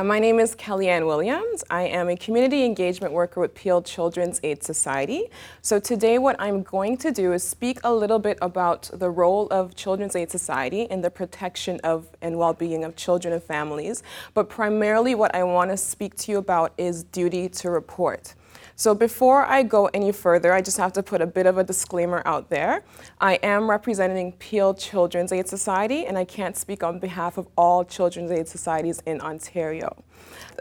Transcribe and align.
Uh, 0.00 0.04
my 0.04 0.18
name 0.18 0.40
is 0.40 0.56
Kellyanne 0.56 1.04
Williams. 1.04 1.62
I 1.68 1.82
am 1.82 2.08
a 2.08 2.16
community 2.16 2.64
engagement 2.64 3.12
worker 3.12 3.38
with 3.38 3.54
Peel 3.54 3.82
Children's 3.82 4.40
Aid 4.42 4.62
Society. 4.62 5.28
So 5.60 5.78
today 5.78 6.16
what 6.16 6.36
I'm 6.38 6.62
going 6.62 6.96
to 6.98 7.10
do 7.10 7.34
is 7.34 7.42
speak 7.42 7.80
a 7.84 7.92
little 7.92 8.18
bit 8.18 8.38
about 8.40 8.88
the 8.94 9.10
role 9.10 9.46
of 9.50 9.76
Children's 9.76 10.16
Aid 10.16 10.30
Society 10.30 10.84
in 10.84 11.02
the 11.02 11.10
protection 11.10 11.80
of 11.84 12.08
and 12.22 12.38
well-being 12.38 12.82
of 12.82 12.96
children 12.96 13.34
and 13.34 13.42
families. 13.42 14.02
But 14.32 14.48
primarily 14.48 15.14
what 15.14 15.34
I 15.34 15.44
want 15.44 15.70
to 15.70 15.76
speak 15.76 16.14
to 16.20 16.32
you 16.32 16.38
about 16.38 16.72
is 16.78 17.04
duty 17.04 17.50
to 17.50 17.70
report. 17.70 18.34
So 18.80 18.94
before 18.94 19.44
I 19.44 19.62
go 19.62 19.90
any 19.92 20.10
further, 20.10 20.54
I 20.54 20.62
just 20.62 20.78
have 20.78 20.94
to 20.94 21.02
put 21.02 21.20
a 21.20 21.26
bit 21.26 21.44
of 21.44 21.58
a 21.58 21.64
disclaimer 21.64 22.22
out 22.24 22.48
there. 22.48 22.82
I 23.20 23.34
am 23.42 23.68
representing 23.68 24.32
Peel 24.32 24.72
Children's 24.72 25.32
Aid 25.32 25.48
Society, 25.48 26.06
and 26.06 26.16
I 26.16 26.24
can't 26.24 26.56
speak 26.56 26.82
on 26.82 26.98
behalf 26.98 27.36
of 27.36 27.46
all 27.58 27.84
Children's 27.84 28.30
Aid 28.30 28.48
Societies 28.48 29.02
in 29.04 29.20
Ontario. 29.20 30.02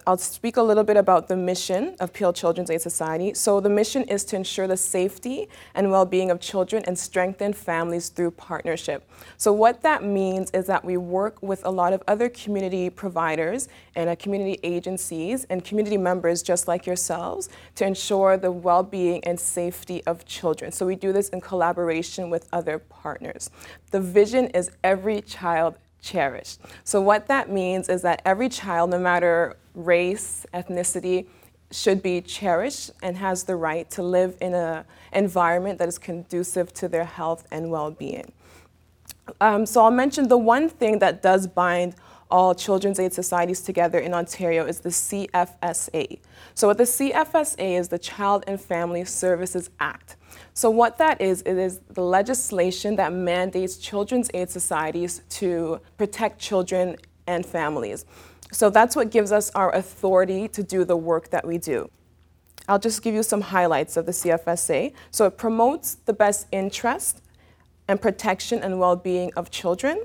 I'll 0.06 0.18
speak 0.18 0.58
a 0.58 0.62
little 0.62 0.84
bit 0.84 0.98
about 0.98 1.28
the 1.28 1.36
mission 1.38 1.96
of 2.00 2.12
Peel 2.12 2.34
Children's 2.34 2.70
Aid 2.70 2.82
Society. 2.82 3.34
So 3.34 3.62
the 3.62 3.70
mission 3.70 4.04
is 4.04 4.26
to 4.26 4.36
ensure 4.36 4.68
the 4.68 4.78
safety 4.78 5.48
and 5.74 5.90
well-being 5.90 6.32
of 6.32 6.40
children 6.40 6.84
and 6.88 6.98
strengthen 6.98 7.54
families 7.54 8.10
through 8.10 8.32
partnership. 8.32 9.10
So 9.38 9.54
what 9.54 9.82
that 9.84 10.04
means 10.04 10.50
is 10.52 10.66
that 10.68 10.84
we 10.84 10.98
work 10.98 11.42
with 11.42 11.66
a 11.66 11.70
lot 11.70 11.94
of 11.94 12.04
other 12.08 12.30
community 12.30 12.90
providers 12.90 13.70
and 13.96 14.18
community 14.18 14.60
agencies 14.64 15.46
and 15.50 15.64
community 15.64 15.98
members 15.98 16.42
just 16.42 16.68
like 16.68 16.86
yourselves 16.86 17.50
to 17.76 17.86
ensure 17.86 18.09
the 18.10 18.52
well-being 18.52 19.24
and 19.24 19.40
safety 19.40 20.04
of 20.06 20.26
children. 20.26 20.72
So 20.72 20.86
we 20.86 20.96
do 20.96 21.14
this 21.14 21.30
in 21.30 21.42
collaboration 21.42 22.30
with 22.30 22.48
other 22.52 22.80
partners. 22.80 23.50
The 23.92 24.02
vision 24.02 24.48
is 24.48 24.72
every 24.84 25.22
child 25.22 25.76
cherished. 26.02 26.60
So 26.84 27.02
what 27.02 27.28
that 27.28 27.50
means 27.50 27.90
is 27.90 28.02
that 28.02 28.22
every 28.26 28.50
child, 28.50 28.90
no 28.90 29.00
matter 29.00 29.58
race, 29.76 30.46
ethnicity, 30.54 31.28
should 31.72 32.02
be 32.02 32.22
cherished 32.22 32.92
and 33.04 33.18
has 33.18 33.44
the 33.44 33.56
right 33.56 33.90
to 33.92 34.02
live 34.02 34.36
in 34.42 34.54
an 34.54 34.86
environment 35.14 35.78
that 35.78 35.88
is 35.88 36.00
conducive 36.00 36.74
to 36.74 36.88
their 36.88 37.06
health 37.06 37.48
and 37.52 37.70
well-being. 37.70 38.32
Um, 39.40 39.66
so 39.66 39.84
I'll 39.84 39.92
mention 39.92 40.28
the 40.28 40.38
one 40.38 40.70
thing 40.70 41.00
that 41.00 41.22
does 41.22 41.46
bind 41.46 41.96
all 42.32 42.54
children's 42.54 43.00
aid 43.00 43.14
societies 43.14 43.62
together 43.62 44.00
in 44.00 44.14
Ontario 44.14 44.66
is 44.66 44.80
the 44.82 44.90
CFSA. 44.90 46.20
So 46.54 46.68
what 46.68 46.78
the 46.78 46.84
CFSA 46.84 47.80
is 47.80 47.88
the 47.88 48.00
Child 48.00 48.44
and 48.48 48.60
Family 48.62 49.04
Services 49.06 49.70
Act. 49.80 50.16
So 50.54 50.70
what 50.70 50.98
that 50.98 51.22
is, 51.22 51.42
it 51.42 51.58
is 51.58 51.80
the 51.90 52.04
legislation 52.04 52.96
that 52.98 53.14
mandates 53.14 53.78
children's 53.78 54.30
aid 54.34 54.50
societies 54.50 55.22
to 55.30 55.80
protect 55.98 56.40
children 56.40 56.98
and 57.26 57.46
families. 57.46 58.06
So 58.52 58.70
that's 58.70 58.96
what 58.96 59.12
gives 59.12 59.32
us 59.32 59.52
our 59.52 59.74
authority 59.76 60.48
to 60.50 60.64
do 60.64 60.84
the 60.84 60.98
work 60.98 61.30
that 61.30 61.46
we 61.46 61.58
do. 61.58 61.90
I'll 62.68 62.80
just 62.80 63.02
give 63.02 63.16
you 63.16 63.24
some 63.24 63.42
highlights 63.42 63.98
of 63.98 64.06
the 64.06 64.12
CFSA. 64.12 64.94
So 65.10 65.26
it 65.26 65.38
promotes 65.38 65.96
the 65.96 66.14
best 66.14 66.48
interest 66.52 67.22
and 67.88 68.00
protection 68.00 68.60
and 68.60 68.80
well-being 68.80 69.32
of 69.36 69.50
children. 69.50 70.04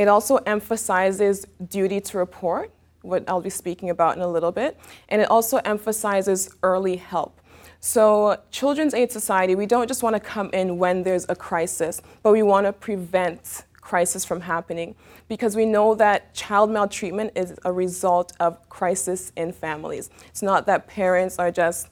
It 0.00 0.08
also 0.08 0.36
emphasizes 0.46 1.46
duty 1.68 2.00
to 2.00 2.16
report, 2.16 2.72
what 3.02 3.22
I'll 3.28 3.42
be 3.42 3.50
speaking 3.50 3.90
about 3.90 4.16
in 4.16 4.22
a 4.22 4.26
little 4.26 4.50
bit, 4.50 4.78
and 5.10 5.20
it 5.20 5.30
also 5.30 5.58
emphasizes 5.58 6.56
early 6.62 6.96
help. 6.96 7.38
So 7.80 8.40
Children's 8.50 8.94
Aid 8.94 9.12
Society, 9.12 9.54
we 9.54 9.66
don't 9.66 9.88
just 9.88 10.02
want 10.02 10.16
to 10.16 10.20
come 10.20 10.48
in 10.54 10.78
when 10.78 11.02
there's 11.02 11.26
a 11.28 11.36
crisis, 11.36 12.00
but 12.22 12.32
we 12.32 12.42
want 12.42 12.64
to 12.64 12.72
prevent 12.72 13.64
crisis 13.82 14.24
from 14.24 14.40
happening 14.40 14.94
because 15.28 15.54
we 15.54 15.66
know 15.66 15.94
that 15.96 16.32
child 16.32 16.70
maltreatment 16.70 17.32
is 17.36 17.58
a 17.66 17.72
result 17.72 18.32
of 18.40 18.66
crisis 18.70 19.32
in 19.36 19.52
families. 19.52 20.08
It's 20.28 20.40
not 20.40 20.64
that 20.64 20.86
parents 20.86 21.38
are 21.38 21.50
just 21.50 21.88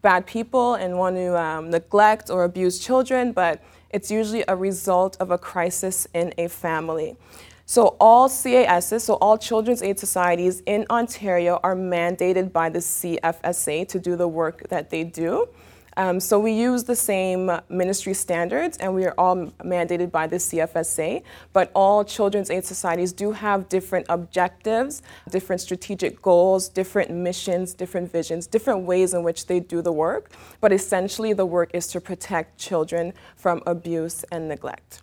bad 0.00 0.26
people 0.26 0.74
and 0.74 0.96
want 0.96 1.16
to 1.16 1.36
um, 1.36 1.70
neglect 1.70 2.30
or 2.30 2.44
abuse 2.44 2.78
children, 2.78 3.32
but 3.32 3.60
it's 3.90 4.10
usually 4.10 4.44
a 4.48 4.56
result 4.56 5.16
of 5.20 5.30
a 5.30 5.38
crisis 5.38 6.06
in 6.14 6.34
a 6.38 6.48
family. 6.48 7.16
So 7.66 7.96
all 8.00 8.28
CASs, 8.28 9.04
so 9.04 9.14
all 9.14 9.36
Children's 9.36 9.82
Aid 9.82 9.98
Societies 9.98 10.62
in 10.64 10.86
Ontario 10.88 11.60
are 11.62 11.76
mandated 11.76 12.50
by 12.50 12.70
the 12.70 12.78
CFSA 12.78 13.86
to 13.88 14.00
do 14.00 14.16
the 14.16 14.26
work 14.26 14.68
that 14.70 14.88
they 14.88 15.04
do. 15.04 15.48
Um, 15.98 16.20
so 16.20 16.38
we 16.38 16.52
use 16.52 16.84
the 16.84 16.94
same 16.94 17.50
ministry 17.68 18.14
standards 18.14 18.76
and 18.76 18.94
we 18.94 19.04
are 19.04 19.14
all 19.18 19.48
mandated 19.64 20.12
by 20.12 20.28
the 20.28 20.36
CFSA, 20.36 21.24
but 21.52 21.72
all 21.74 22.04
Children's 22.04 22.50
Aid 22.50 22.64
Societies 22.64 23.12
do 23.12 23.32
have 23.32 23.68
different 23.68 24.06
objectives, 24.08 25.02
different 25.28 25.60
strategic 25.60 26.22
goals, 26.22 26.68
different 26.68 27.10
missions, 27.10 27.74
different 27.74 28.12
visions, 28.12 28.46
different 28.46 28.84
ways 28.84 29.12
in 29.12 29.24
which 29.24 29.46
they 29.46 29.58
do 29.58 29.82
the 29.82 29.90
work, 29.90 30.30
but 30.60 30.72
essentially 30.72 31.32
the 31.32 31.46
work 31.46 31.68
is 31.74 31.88
to 31.88 32.00
protect 32.00 32.56
children 32.58 33.12
from 33.34 33.60
abuse 33.66 34.24
and 34.30 34.48
neglect. 34.48 35.02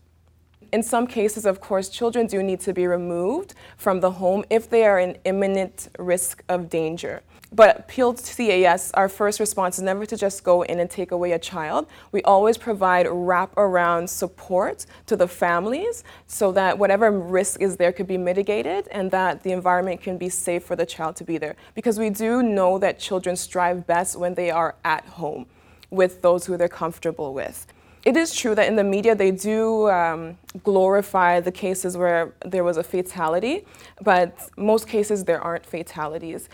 In 0.72 0.82
some 0.82 1.08
cases, 1.08 1.46
of 1.46 1.60
course, 1.60 1.90
children 1.90 2.26
do 2.26 2.42
need 2.42 2.62
to 2.62 2.74
be 2.74 2.88
removed 2.88 3.54
from 3.76 4.00
the 4.00 4.12
home 4.12 4.46
if 4.50 4.70
they 4.70 4.86
are 4.86 5.00
in 5.00 5.18
imminent 5.26 5.90
risk 6.00 6.42
of 6.48 6.70
danger. 6.70 7.22
But 7.52 7.88
Peel 7.88 8.14
CAS, 8.14 8.92
our 8.94 9.08
first 9.08 9.40
response 9.40 9.78
is 9.78 9.84
never 9.84 10.06
to 10.06 10.18
just 10.18 10.44
go 10.44 10.64
in 10.64 10.80
and 10.80 10.90
take 10.90 11.12
away 11.12 11.32
a 11.32 11.40
child. 11.40 11.88
We 12.12 12.22
always 12.24 12.58
provide 12.58 13.08
wrap-around 13.10 14.10
support 14.10 14.86
to 15.06 15.16
the 15.16 15.28
families 15.28 16.04
so 16.28 16.52
that 16.52 16.78
whatever 16.78 17.12
risk 17.12 17.62
is 17.62 17.78
there 17.78 17.94
could 17.94 18.08
be 18.08 18.18
mitigated 18.18 18.88
and 18.92 19.12
that 19.12 19.44
the 19.44 19.52
environment 19.52 20.02
can 20.02 20.18
be 20.18 20.30
safe 20.30 20.64
for 20.64 20.76
the 20.76 20.86
child 20.86 21.16
to 21.18 21.24
be 21.24 21.38
there. 21.38 21.56
Because 21.76 22.00
we 22.00 22.10
do 22.10 22.44
know 22.44 22.78
that 22.80 23.00
children 23.00 23.36
strive 23.36 23.88
best 23.88 24.18
when 24.18 24.34
they 24.34 24.52
are 24.52 24.76
at 24.84 25.06
home 25.06 25.46
with 25.92 26.22
those 26.22 26.46
who 26.46 26.58
they're 26.58 26.68
comfortable 26.68 27.34
with 27.34 27.68
it 28.06 28.16
is 28.16 28.34
true 28.34 28.54
that 28.54 28.68
in 28.68 28.76
the 28.76 28.84
media 28.84 29.16
they 29.16 29.32
do 29.32 29.90
um, 29.90 30.38
glorify 30.64 31.40
the 31.40 31.52
cases 31.52 31.98
where 31.98 32.34
there 32.46 32.64
was 32.64 32.78
a 32.78 32.84
fatality, 32.84 33.66
but 34.02 34.48
most 34.56 34.88
cases 34.88 35.24
there 35.24 35.42
aren't 35.42 35.66
fatalities. 35.66 36.48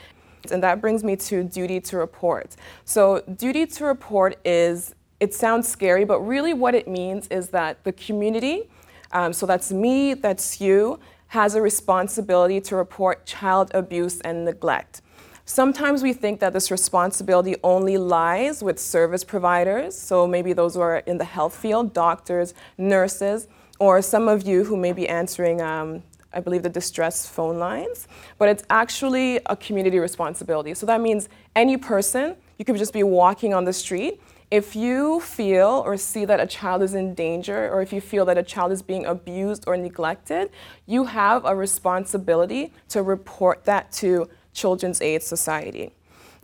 And 0.49 0.63
that 0.63 0.81
brings 0.81 1.03
me 1.03 1.15
to 1.17 1.43
duty 1.43 1.79
to 1.81 1.97
report. 1.97 2.55
So 2.85 3.21
duty 3.21 3.65
to 3.67 3.85
report 3.85 4.39
is, 4.45 4.95
it 5.19 5.33
sounds 5.33 5.67
scary, 5.67 6.05
but 6.05 6.19
really 6.21 6.53
what 6.53 6.73
it 6.73 6.87
means 6.87 7.27
is 7.27 7.49
that 7.49 7.83
the 7.83 7.91
community, 7.91 8.69
um, 9.11 9.33
so 9.33 9.45
that's 9.45 9.71
me, 9.71 10.13
that's 10.13 10.59
you, 10.59 10.99
has 11.27 11.55
a 11.55 11.61
responsibility 11.61 12.59
to 12.59 12.75
report 12.75 13.25
child 13.25 13.71
abuse 13.73 14.19
and 14.21 14.45
neglect. 14.45 15.01
Sometimes 15.45 16.03
we 16.03 16.13
think 16.13 16.39
that 16.39 16.53
this 16.53 16.71
responsibility 16.71 17.55
only 17.63 17.97
lies 17.97 18.63
with 18.63 18.79
service 18.79 19.23
providers, 19.23 19.97
so 19.97 20.25
maybe 20.27 20.53
those 20.53 20.75
who 20.75 20.81
are 20.81 20.97
in 20.99 21.17
the 21.17 21.25
health 21.25 21.55
field, 21.55 21.93
doctors, 21.93 22.53
nurses, 22.77 23.47
or 23.79 24.01
some 24.01 24.27
of 24.27 24.43
you 24.43 24.63
who 24.63 24.77
may 24.77 24.93
be 24.93 25.09
answering, 25.09 25.61
um, 25.61 26.03
I 26.33 26.39
believe, 26.39 26.63
the 26.63 26.69
distress 26.69 27.27
phone 27.27 27.59
lines. 27.59 28.07
But 28.37 28.49
it's 28.49 28.63
actually 28.69 29.39
a 29.45 29.55
community 29.55 29.99
responsibility. 29.99 30.73
So 30.73 30.85
that 30.85 31.01
means 31.01 31.29
any 31.55 31.77
person, 31.77 32.35
you 32.57 32.65
could 32.65 32.77
just 32.77 32.93
be 32.93 33.03
walking 33.03 33.53
on 33.53 33.65
the 33.65 33.73
street, 33.73 34.21
if 34.51 34.75
you 34.75 35.21
feel 35.21 35.81
or 35.85 35.95
see 35.95 36.25
that 36.25 36.41
a 36.41 36.45
child 36.45 36.83
is 36.83 36.93
in 36.93 37.13
danger, 37.13 37.71
or 37.71 37.81
if 37.81 37.93
you 37.93 38.01
feel 38.01 38.25
that 38.25 38.37
a 38.37 38.43
child 38.43 38.73
is 38.73 38.81
being 38.81 39.05
abused 39.05 39.63
or 39.65 39.77
neglected, 39.77 40.49
you 40.85 41.05
have 41.05 41.45
a 41.45 41.55
responsibility 41.55 42.73
to 42.89 43.01
report 43.01 43.63
that 43.63 43.91
to 43.93 44.27
Children's 44.53 45.01
Aid 45.01 45.23
Society. 45.23 45.93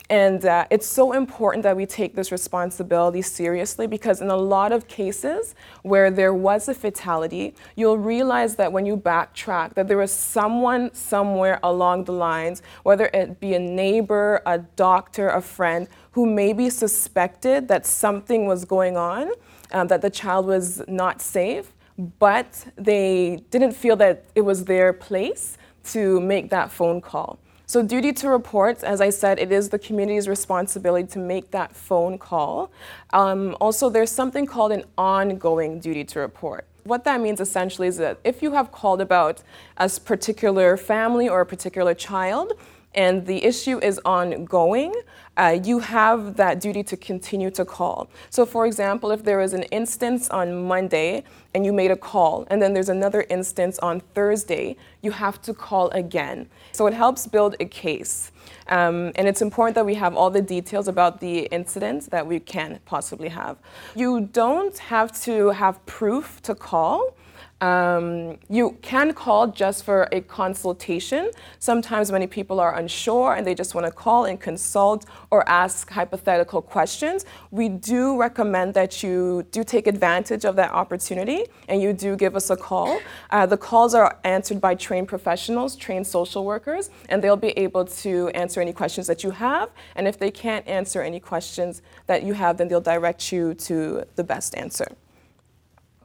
And 0.10 0.46
uh, 0.46 0.66
it's 0.70 0.88
so 0.88 1.12
important 1.12 1.64
that 1.64 1.76
we 1.76 1.86
take 1.86 2.16
this 2.16 2.32
responsibility 2.32 3.22
seriously 3.22 3.88
because 3.88 4.22
in 4.22 4.30
a 4.30 4.38
lot 4.38 4.72
of 4.72 4.88
cases 4.88 5.54
where 5.82 6.10
there 6.10 6.34
was 6.34 6.70
a 6.70 6.74
fatality, 6.74 7.54
you'll 7.76 7.98
realize 7.98 8.56
that 8.56 8.72
when 8.72 8.86
you 8.86 8.96
backtrack 8.96 9.74
that 9.74 9.90
there 9.90 9.98
was 9.98 10.12
someone 10.12 10.94
somewhere 10.94 11.60
along 11.62 12.06
the 12.06 12.14
lines, 12.14 12.62
whether 12.84 13.10
it 13.14 13.42
be 13.42 13.54
a 13.54 13.60
neighbor, 13.60 14.42
a 14.46 14.60
doctor, 14.60 15.28
a 15.28 15.42
friend, 15.42 15.90
who 16.12 16.26
maybe 16.26 16.70
suspected 16.70 17.68
that 17.68 17.86
something 17.86 18.46
was 18.46 18.64
going 18.64 18.96
on, 18.96 19.32
um, 19.74 19.88
that 19.88 20.02
the 20.02 20.10
child 20.10 20.46
was 20.46 20.82
not 20.88 21.22
safe, 21.22 21.74
but 22.18 22.66
they 22.78 23.44
didn't 23.50 23.74
feel 23.74 23.98
that 23.98 24.24
it 24.36 24.42
was 24.42 24.66
their 24.66 24.94
place 24.94 25.58
to 25.84 26.22
make 26.22 26.50
that 26.50 26.72
phone 26.72 27.02
call. 27.02 27.40
So, 27.70 27.84
duty 27.84 28.14
to 28.14 28.30
report, 28.30 28.82
as 28.82 29.02
I 29.02 29.10
said, 29.10 29.40
it 29.40 29.52
is 29.52 29.68
the 29.68 29.78
community's 29.78 30.30
responsibility 30.30 31.06
to 31.10 31.20
make 31.20 31.52
that 31.52 31.76
phone 31.76 32.18
call. 32.18 32.72
Um, 33.12 33.58
also, 33.60 33.90
there's 33.90 34.10
something 34.10 34.46
called 34.46 34.72
an 34.72 34.86
ongoing 34.98 35.82
duty 35.82 36.06
to 36.06 36.22
report. 36.22 36.66
What 36.86 37.04
that 37.04 37.20
means 37.20 37.42
essentially 37.42 37.90
is 37.90 37.98
that 37.98 38.20
if 38.24 38.42
you 38.42 38.54
have 38.54 38.72
called 38.72 39.02
about 39.02 39.44
a 39.76 39.90
particular 39.90 40.78
family 40.78 41.28
or 41.28 41.42
a 41.42 41.46
particular 41.46 41.94
child, 41.94 42.54
and 42.96 43.26
the 43.26 43.44
issue 43.44 43.80
is 43.80 44.00
ongoing, 44.06 44.94
uh, 45.38 45.60
you 45.64 45.80
have 45.80 46.36
that 46.36 46.60
duty 46.60 46.84
to 46.84 46.98
continue 46.98 47.52
to 47.52 47.64
call. 47.64 48.10
So, 48.30 48.46
for 48.46 48.66
example, 48.66 49.12
if 49.12 49.24
there 49.24 49.40
is 49.40 49.54
an 49.54 49.64
instance 49.64 50.30
on 50.30 50.68
Monday 50.68 51.24
and 51.54 51.66
you 51.66 51.72
made 51.72 51.92
a 51.92 51.96
call, 51.96 52.48
and 52.50 52.62
then 52.62 52.74
there's 52.74 52.90
another 52.90 53.26
instance 53.30 53.78
on 53.80 54.02
Thursday, 54.16 54.76
you 55.02 55.12
have 55.12 55.42
to 55.44 55.54
call 55.54 55.90
again. 55.92 56.50
So, 56.72 56.88
it 56.88 56.94
helps 56.94 57.28
build 57.28 57.56
a 57.60 57.66
case. 57.66 58.32
Um, 58.70 59.12
and 59.16 59.28
it's 59.28 59.42
important 59.42 59.76
that 59.76 59.86
we 59.86 59.96
have 59.96 60.16
all 60.16 60.30
the 60.30 60.42
details 60.42 60.88
about 60.88 61.20
the 61.20 61.46
incident 61.52 62.10
that 62.10 62.26
we 62.26 62.40
can 62.40 62.80
possibly 62.86 63.30
have. 63.30 63.58
You 63.96 64.22
don't 64.22 64.78
have 64.78 65.12
to 65.22 65.50
have 65.50 65.86
proof 65.86 66.42
to 66.44 66.56
call. 66.56 67.16
Um, 67.60 68.38
you 68.50 68.78
can 68.84 69.14
call 69.14 69.48
just 69.48 69.84
for 69.84 70.08
a 70.12 70.22
consultation. 70.22 71.32
Sometimes 71.58 72.12
many 72.12 72.28
people 72.28 72.60
are 72.60 72.76
unsure 72.76 73.34
and 73.34 73.48
they 73.48 73.56
just 73.56 73.74
want 73.74 73.86
to 73.88 73.92
call 73.92 74.26
and 74.26 74.40
consult 74.40 75.06
or 75.32 75.48
ask 75.50 75.90
hypothetical 75.90 76.62
questions. 76.62 77.26
We 77.50 77.70
do 77.70 78.20
recommend 78.20 78.76
that 78.76 79.02
you 79.02 79.48
do 79.52 79.64
take 79.64 79.88
advantage 79.88 80.46
of 80.46 80.56
that 80.58 80.72
opportunity 80.72 81.46
and 81.68 81.82
you 81.82 81.94
do 81.94 82.16
give 82.16 82.36
us 82.36 82.52
a 82.52 82.56
call. 82.56 83.00
Uh, 83.32 83.48
the 83.48 83.58
calls 83.58 83.96
are 83.96 84.20
answered 84.24 84.62
by 84.62 84.76
trained 84.76 85.08
professionals, 85.08 85.76
trained 85.76 86.06
social 86.06 86.46
workers, 86.46 86.92
and 87.10 87.24
they'll 87.24 87.36
be 87.36 87.58
able 87.58 87.86
to 87.86 88.30
answer 88.30 88.62
any 88.62 88.74
questions 88.74 89.08
that 89.08 89.24
you 89.24 89.32
have. 89.32 89.70
And 89.96 90.08
if 90.08 90.20
they 90.20 90.30
can't 90.30 90.68
answer 90.68 91.02
any 91.02 91.20
questions 91.20 91.82
that 92.06 92.22
you 92.22 92.34
have, 92.34 92.58
then 92.58 92.68
they'll 92.68 92.82
direct 92.82 93.32
you 93.32 93.56
to 93.56 94.06
the 94.16 94.24
best 94.24 94.56
answer. 94.56 94.88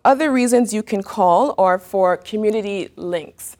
Other 0.04 0.32
reasons 0.32 0.74
you 0.74 0.82
can 0.82 1.02
call 1.02 1.54
are 1.58 1.78
for 1.78 2.16
community 2.16 2.88
links. 2.96 3.56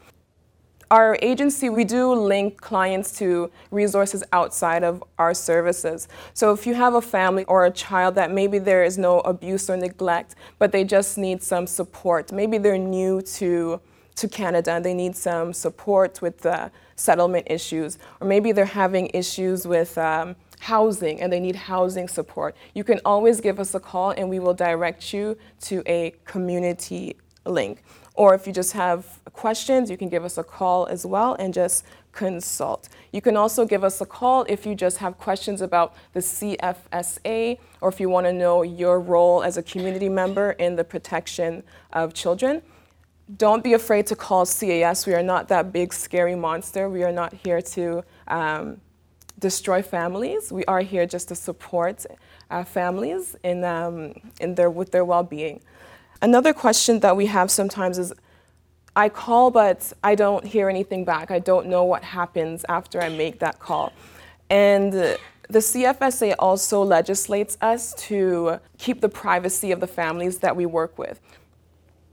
Our 0.90 1.16
agency, 1.22 1.68
we 1.70 1.84
do 1.84 2.12
link 2.12 2.60
clients 2.60 3.12
to 3.18 3.50
resources 3.70 4.24
outside 4.32 4.82
of 4.82 5.04
our 5.18 5.34
services. 5.34 6.08
So 6.34 6.52
if 6.52 6.66
you 6.66 6.74
have 6.74 6.94
a 6.94 7.00
family 7.00 7.44
or 7.44 7.64
a 7.64 7.70
child 7.70 8.16
that 8.16 8.32
maybe 8.32 8.58
there 8.58 8.82
is 8.82 8.98
no 8.98 9.20
abuse 9.20 9.70
or 9.70 9.76
neglect, 9.76 10.34
but 10.58 10.72
they 10.72 10.82
just 10.82 11.16
need 11.16 11.44
some 11.44 11.68
support, 11.68 12.32
maybe 12.32 12.58
they're 12.58 12.76
new 12.76 13.22
to 13.22 13.80
to 14.14 14.28
Canada 14.28 14.72
and 14.72 14.84
they 14.84 14.92
need 14.92 15.16
some 15.16 15.54
support 15.54 16.20
with 16.20 16.42
the 16.42 16.70
settlement 16.96 17.46
issues, 17.48 17.98
or 18.20 18.26
maybe 18.26 18.52
they're 18.52 18.66
having 18.66 19.06
issues 19.14 19.66
with 19.66 19.96
um, 19.96 20.36
housing 20.62 21.20
and 21.20 21.32
they 21.32 21.40
need 21.40 21.56
housing 21.56 22.06
support, 22.06 22.54
you 22.72 22.84
can 22.84 23.00
always 23.04 23.40
give 23.40 23.58
us 23.58 23.74
a 23.74 23.80
call 23.80 24.10
and 24.10 24.30
we 24.30 24.38
will 24.38 24.54
direct 24.54 25.12
you 25.12 25.36
to 25.60 25.82
a 25.86 26.14
community 26.24 27.16
link. 27.44 27.82
Or 28.14 28.32
if 28.34 28.46
you 28.46 28.52
just 28.52 28.72
have 28.72 29.06
questions, 29.32 29.90
you 29.90 29.96
can 29.96 30.08
give 30.08 30.24
us 30.24 30.38
a 30.38 30.44
call 30.44 30.86
as 30.86 31.04
well 31.04 31.34
and 31.34 31.52
just 31.52 31.84
consult. 32.12 32.88
You 33.10 33.20
can 33.20 33.36
also 33.36 33.64
give 33.64 33.82
us 33.82 34.00
a 34.00 34.06
call 34.06 34.44
if 34.48 34.64
you 34.64 34.76
just 34.76 34.98
have 34.98 35.18
questions 35.18 35.62
about 35.62 35.94
the 36.12 36.20
CFSA 36.20 37.58
or 37.80 37.88
if 37.88 37.98
you 37.98 38.08
want 38.08 38.26
to 38.26 38.32
know 38.32 38.62
your 38.62 39.00
role 39.00 39.42
as 39.42 39.56
a 39.56 39.62
community 39.64 40.08
member 40.08 40.52
in 40.52 40.76
the 40.76 40.84
protection 40.84 41.64
of 41.92 42.14
children. 42.14 42.62
Don't 43.36 43.64
be 43.64 43.72
afraid 43.72 44.06
to 44.08 44.14
call 44.14 44.46
CAS. 44.46 45.06
We 45.06 45.14
are 45.14 45.22
not 45.22 45.48
that 45.48 45.72
big, 45.72 45.92
scary 45.92 46.36
monster. 46.36 46.88
We 46.88 47.02
are 47.02 47.12
not 47.12 47.32
here 47.32 47.62
to 47.62 48.04
um, 48.28 48.81
destroy 49.42 49.82
families. 49.82 50.50
We 50.50 50.64
are 50.64 50.80
here 50.80 51.04
just 51.04 51.28
to 51.28 51.34
support 51.34 52.06
uh, 52.50 52.64
families 52.64 53.36
in, 53.42 53.64
um, 53.64 54.14
in 54.40 54.54
their, 54.54 54.70
with 54.70 54.92
their 54.92 55.04
well 55.04 55.24
being. 55.24 55.60
Another 56.22 56.54
question 56.54 57.00
that 57.00 57.16
we 57.16 57.26
have 57.26 57.50
sometimes 57.50 57.98
is 57.98 58.14
I 58.94 59.08
call, 59.08 59.50
but 59.50 59.92
I 60.02 60.14
don't 60.14 60.46
hear 60.46 60.68
anything 60.68 61.04
back. 61.04 61.30
I 61.30 61.40
don't 61.40 61.66
know 61.66 61.84
what 61.84 62.04
happens 62.04 62.64
after 62.68 63.02
I 63.02 63.08
make 63.08 63.40
that 63.40 63.58
call. 63.58 63.92
And 64.48 64.92
the 64.92 65.58
CFSA 65.58 66.34
also 66.38 66.82
legislates 66.82 67.58
us 67.60 67.94
to 68.08 68.58
keep 68.78 69.00
the 69.00 69.08
privacy 69.08 69.72
of 69.72 69.80
the 69.80 69.86
families 69.86 70.38
that 70.38 70.54
we 70.54 70.66
work 70.66 70.98
with. 70.98 71.20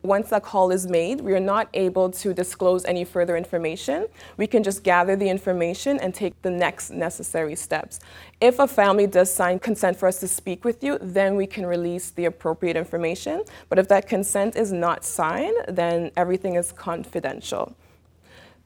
Once 0.01 0.29
that 0.29 0.43
call 0.43 0.71
is 0.71 0.87
made, 0.87 1.19
we 1.19 1.33
are 1.33 1.41
not 1.41 1.67
able 1.73 2.09
to 2.09 2.33
disclose 2.33 2.85
any 2.85 3.03
further 3.03 3.35
information. 3.35 4.07
We 4.37 4.47
can 4.47 4.63
just 4.63 4.81
gather 4.83 5.17
the 5.17 5.27
information 5.27 5.99
and 5.99 6.13
take 6.13 6.41
the 6.41 6.49
next 6.49 6.89
necessary 6.89 7.55
steps. 7.55 7.99
If 8.39 8.59
a 8.59 8.67
family 8.67 9.07
does 9.07 9.33
sign 9.33 9.59
consent 9.59 9.97
for 9.97 10.07
us 10.07 10.19
to 10.21 10.27
speak 10.27 10.63
with 10.63 10.83
you, 10.85 10.97
then 11.01 11.35
we 11.35 11.45
can 11.45 11.65
release 11.65 12.11
the 12.11 12.25
appropriate 12.25 12.77
information. 12.77 13.43
But 13.67 13.77
if 13.77 13.89
that 13.89 14.07
consent 14.07 14.55
is 14.55 14.71
not 14.71 15.03
signed, 15.03 15.57
then 15.67 16.11
everything 16.15 16.55
is 16.55 16.71
confidential. 16.71 17.75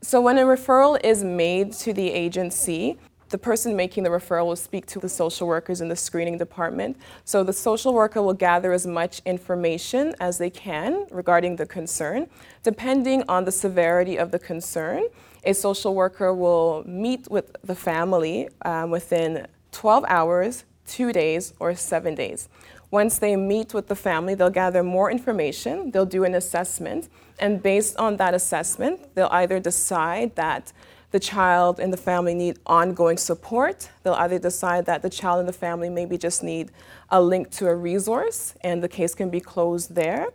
So 0.01 0.21
when 0.21 0.37
a 0.37 0.43
referral 0.43 0.99
is 1.03 1.23
made 1.23 1.73
to 1.73 1.93
the 1.93 2.11
agency, 2.11 2.99
the 3.33 3.37
person 3.39 3.75
making 3.75 4.03
the 4.03 4.11
referral 4.11 4.45
will 4.45 4.55
speak 4.55 4.85
to 4.85 4.99
the 4.99 5.09
social 5.09 5.47
workers 5.47 5.81
in 5.81 5.89
the 5.89 5.95
screening 5.95 6.37
department. 6.37 6.95
So 7.25 7.43
the 7.43 7.51
social 7.51 7.91
worker 7.91 8.21
will 8.21 8.35
gather 8.35 8.71
as 8.71 8.85
much 8.85 9.23
information 9.25 10.13
as 10.19 10.37
they 10.37 10.51
can 10.51 11.07
regarding 11.09 11.55
the 11.55 11.65
concern. 11.65 12.27
Depending 12.61 13.23
on 13.27 13.45
the 13.45 13.51
severity 13.51 14.17
of 14.17 14.29
the 14.29 14.37
concern, 14.37 15.05
a 15.43 15.53
social 15.53 15.95
worker 15.95 16.31
will 16.31 16.83
meet 16.85 17.27
with 17.31 17.57
the 17.63 17.73
family 17.73 18.49
um, 18.65 18.91
within 18.91 19.47
12 19.71 20.05
hours, 20.07 20.65
two 20.85 21.11
days, 21.11 21.55
or 21.59 21.73
seven 21.73 22.13
days. 22.13 22.49
Once 22.91 23.17
they 23.17 23.35
meet 23.35 23.73
with 23.73 23.87
the 23.87 23.95
family, 23.95 24.35
they'll 24.35 24.51
gather 24.51 24.83
more 24.83 25.09
information, 25.09 25.89
they'll 25.89 26.05
do 26.05 26.23
an 26.23 26.35
assessment, 26.35 27.09
and 27.39 27.63
based 27.63 27.97
on 27.97 28.17
that 28.17 28.35
assessment, 28.35 29.15
they'll 29.15 29.27
either 29.31 29.59
decide 29.59 30.35
that 30.35 30.71
the 31.13 31.19
child 31.19 31.79
and 31.79 31.93
the 31.93 31.97
family 31.97 32.33
need 32.33 32.57
ongoing 32.65 33.17
support. 33.17 33.87
They'll 34.01 34.15
either 34.15 34.39
decide 34.39 34.87
that 34.87 35.03
the 35.03 35.11
child 35.11 35.39
and 35.41 35.47
the 35.47 35.53
family 35.53 35.87
maybe 35.87 36.17
just 36.17 36.41
need 36.41 36.71
a 37.11 37.21
link 37.21 37.51
to 37.51 37.67
a 37.67 37.75
resource 37.75 38.55
and 38.61 38.81
the 38.81 38.89
case 38.89 39.13
can 39.13 39.29
be 39.29 39.39
closed 39.39 39.93
there. 39.93 40.29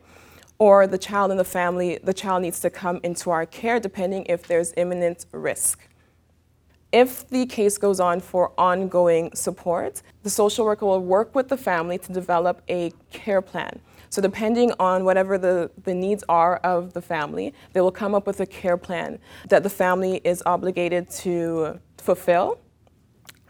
Or 0.61 0.87
the 0.87 0.97
child 0.97 1.33
and 1.33 1.41
the 1.41 1.45
family, 1.45 1.99
the 2.05 2.15
child 2.15 2.43
needs 2.43 2.61
to 2.61 2.71
come 2.71 3.01
into 3.03 3.31
our 3.31 3.45
care 3.45 3.81
depending 3.81 4.25
if 4.27 4.47
there's 4.47 4.73
imminent 4.77 5.27
risk. 5.33 5.81
If 6.93 7.29
the 7.29 7.47
case 7.47 7.77
goes 7.77 7.99
on 7.99 8.21
for 8.21 8.53
ongoing 8.57 9.35
support, 9.35 10.01
the 10.23 10.31
social 10.31 10.65
worker 10.65 10.87
will 10.87 11.03
work 11.03 11.35
with 11.35 11.49
the 11.49 11.57
family 11.57 11.99
to 11.99 12.13
develop 12.13 12.63
a 12.69 12.93
care 13.11 13.43
plan. 13.43 13.81
So 14.11 14.23
depending 14.23 14.73
on 14.79 15.05
whatever 15.05 15.39
the, 15.39 15.71
the 15.85 15.95
needs 15.95 16.25
are 16.29 16.57
of 16.59 16.93
the 16.93 17.03
family, 17.03 17.55
they 17.73 17.81
will 17.81 17.93
come 17.93 18.15
up 18.15 18.27
with 18.27 18.41
a 18.41 18.47
care 18.47 18.77
plan 18.77 19.19
that 19.49 19.63
the 19.63 19.71
family 19.71 20.21
is 20.25 20.43
obligated 20.47 21.11
to 21.11 21.81
fulfill. 21.99 22.61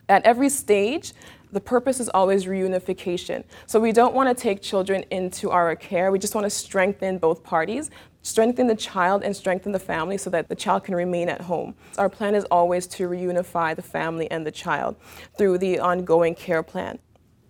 At 0.09 0.25
every 0.25 0.49
stage, 0.49 1.13
the 1.53 1.61
purpose 1.61 2.01
is 2.01 2.09
always 2.11 2.45
reunification. 2.45 3.45
So 3.67 3.81
we 3.81 3.93
don't 3.93 4.15
want 4.15 4.29
to 4.29 4.41
take 4.41 4.61
children 4.61 5.05
into 5.11 5.51
our 5.51 5.75
care. 5.77 6.11
We 6.11 6.19
just 6.19 6.35
want 6.35 6.45
to 6.45 6.51
strengthen 6.51 7.19
both 7.19 7.43
parties, 7.43 7.91
strengthen 8.23 8.67
the 8.67 8.75
child 8.75 9.23
and 9.23 9.35
strengthen 9.35 9.73
the 9.73 9.79
family 9.79 10.19
so 10.19 10.29
that 10.31 10.49
the 10.49 10.55
child 10.55 10.85
can 10.85 10.95
remain 10.95 11.29
at 11.29 11.41
home. 11.41 11.75
Our 11.97 12.09
plan 12.09 12.35
is 12.35 12.45
always 12.45 12.87
to 12.89 13.09
reunify 13.09 13.75
the 13.75 13.83
family 13.83 14.31
and 14.31 14.47
the 14.47 14.51
child 14.51 14.97
through 15.39 15.59
the 15.59 15.79
ongoing 15.79 16.35
care 16.35 16.63
plan. 16.63 16.99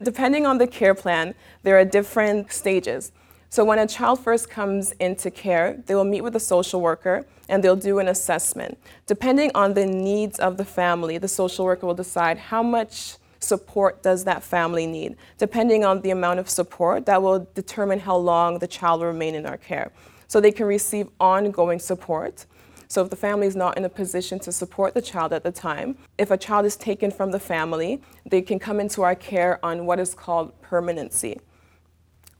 Depending 0.02 0.46
on 0.46 0.58
the 0.58 0.66
care 0.66 0.94
plan, 0.94 1.34
there 1.62 1.78
are 1.78 1.84
different 1.84 2.52
stages. 2.52 3.12
So 3.50 3.64
when 3.64 3.78
a 3.78 3.86
child 3.86 4.20
first 4.20 4.50
comes 4.50 4.92
into 4.92 5.30
care, 5.30 5.82
they 5.86 5.94
will 5.94 6.04
meet 6.04 6.20
with 6.20 6.36
a 6.36 6.40
social 6.40 6.80
worker 6.80 7.26
and 7.48 7.64
they'll 7.64 7.76
do 7.76 7.98
an 7.98 8.08
assessment. 8.08 8.78
Depending 9.06 9.50
on 9.54 9.74
the 9.74 9.86
needs 9.86 10.38
of 10.38 10.56
the 10.58 10.64
family, 10.64 11.16
the 11.18 11.28
social 11.28 11.64
worker 11.64 11.86
will 11.86 11.94
decide 11.94 12.38
how 12.38 12.62
much 12.62 13.16
support 13.40 14.02
does 14.02 14.24
that 14.24 14.42
family 14.42 14.86
need. 14.86 15.16
Depending 15.38 15.84
on 15.84 16.02
the 16.02 16.10
amount 16.10 16.40
of 16.40 16.48
support, 16.48 17.06
that 17.06 17.22
will 17.22 17.48
determine 17.54 18.00
how 18.00 18.16
long 18.16 18.58
the 18.58 18.66
child 18.66 19.00
will 19.00 19.06
remain 19.06 19.34
in 19.34 19.46
our 19.46 19.56
care. 19.56 19.90
So 20.26 20.40
they 20.40 20.52
can 20.52 20.66
receive 20.66 21.08
ongoing 21.18 21.78
support 21.78 22.44
so 22.88 23.02
if 23.02 23.10
the 23.10 23.16
family 23.16 23.46
is 23.46 23.54
not 23.54 23.76
in 23.76 23.84
a 23.84 23.88
position 23.88 24.38
to 24.40 24.50
support 24.50 24.94
the 24.94 25.02
child 25.02 25.34
at 25.34 25.44
the 25.44 25.52
time, 25.52 25.96
if 26.16 26.30
a 26.30 26.38
child 26.38 26.64
is 26.64 26.74
taken 26.74 27.10
from 27.10 27.30
the 27.30 27.38
family, 27.38 28.00
they 28.24 28.40
can 28.40 28.58
come 28.58 28.80
into 28.80 29.02
our 29.02 29.14
care 29.14 29.64
on 29.64 29.84
what 29.84 30.00
is 30.00 30.14
called 30.14 30.60
permanency. 30.62 31.38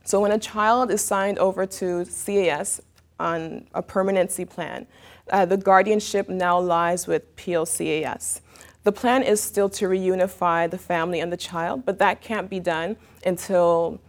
So 0.03 0.19
when 0.19 0.31
a 0.31 0.39
child 0.39 0.89
is 0.89 1.03
signed 1.03 1.37
over 1.37 1.67
to 1.67 2.05
CAS 2.05 2.81
on 3.19 3.67
a 3.75 3.83
permanency 3.83 4.43
plan, 4.43 4.87
uh, 5.29 5.45
the 5.45 5.57
guardianship 5.57 6.27
now 6.29 6.59
lies 6.59 7.05
with 7.05 7.35
Peel 7.35 7.67
CAS. 7.67 8.41
The 8.85 8.91
plan 8.91 9.21
is 9.21 9.39
still 9.39 9.69
to 9.69 9.85
reunify 9.85 10.71
the 10.71 10.79
family 10.79 11.19
and 11.19 11.31
the 11.31 11.37
child, 11.37 11.85
but 11.85 11.99
that 11.99 12.21
can't 12.21 12.49
be 12.49 12.59
done 12.59 12.97
until 13.23 13.99